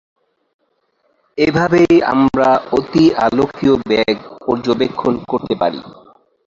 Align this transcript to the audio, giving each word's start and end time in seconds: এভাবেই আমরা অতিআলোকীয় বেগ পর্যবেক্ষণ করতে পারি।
এভাবেই 1.37 1.93
আমরা 2.13 2.49
অতিআলোকীয় 2.71 3.75
বেগ 3.89 4.15
পর্যবেক্ষণ 4.45 5.13
করতে 5.31 5.53
পারি। 5.61 5.81